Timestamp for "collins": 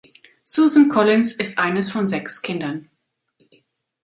0.89-1.33